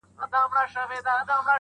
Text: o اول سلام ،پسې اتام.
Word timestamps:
o 0.21 0.23
اول 0.39 0.61
سلام 0.73 0.87
،پسې 0.91 1.09
اتام. 1.19 1.45